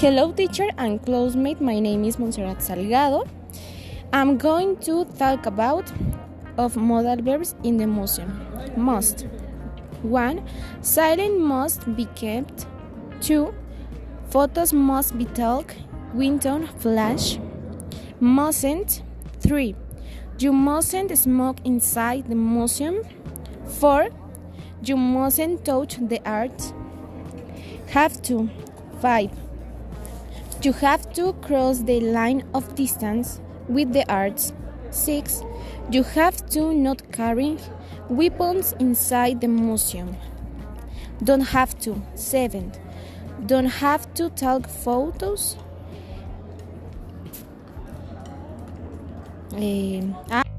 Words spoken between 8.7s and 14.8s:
Must. 1. Silent must be kept. 2. Photos